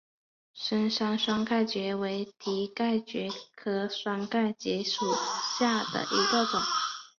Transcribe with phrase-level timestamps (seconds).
[0.55, 5.05] 深山双盖蕨为蹄盖蕨科双盖蕨属
[5.59, 6.59] 下的一个种。